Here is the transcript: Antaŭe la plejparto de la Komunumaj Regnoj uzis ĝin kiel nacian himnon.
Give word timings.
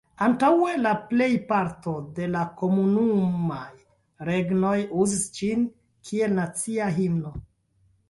Antaŭe 0.25 0.69
la 0.85 0.93
plejparto 1.11 1.93
de 2.21 2.31
la 2.37 2.47
Komunumaj 2.63 3.69
Regnoj 4.33 4.75
uzis 5.05 5.25
ĝin 5.39 5.71
kiel 6.11 6.39
nacian 6.43 6.95
himnon. 7.01 7.43